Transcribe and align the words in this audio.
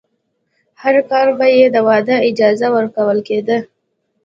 هر 0.81 0.95
کال 1.09 1.27
به 1.37 1.45
یې 1.57 1.65
د 1.75 1.77
واده 1.87 2.15
اجازه 2.29 2.67
ورکول 2.75 3.17
کېده. 3.27 3.57